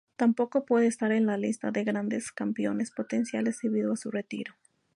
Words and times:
Tampoco 0.15 0.65
puede 0.65 0.87
estar 0.87 1.11
en 1.11 1.27
la 1.27 1.37
lista 1.37 1.69
de 1.69 1.83
"Grandes 1.83 2.31
Campeones" 2.31 2.89
potenciales 2.89 3.59
debido 3.61 3.93
a 3.93 3.97
su 3.97 4.09
retiro. 4.09 4.55